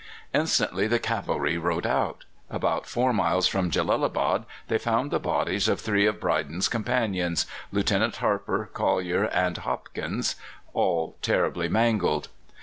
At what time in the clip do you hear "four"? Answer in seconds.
2.87-3.13